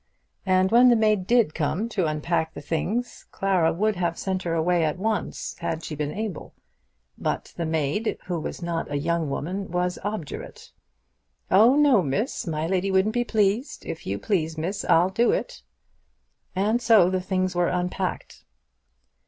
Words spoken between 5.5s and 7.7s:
had she been able. But the